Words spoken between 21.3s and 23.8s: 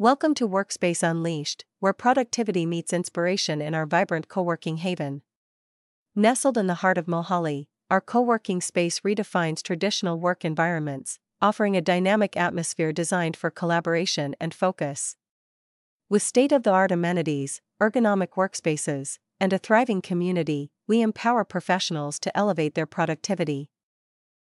professionals to elevate their productivity.